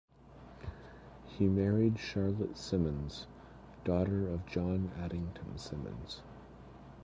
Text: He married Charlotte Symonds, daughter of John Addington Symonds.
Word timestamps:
He 1.27 1.47
married 1.47 1.99
Charlotte 1.99 2.57
Symonds, 2.57 3.27
daughter 3.85 4.27
of 4.27 4.47
John 4.47 4.89
Addington 4.97 5.59
Symonds. 5.59 6.21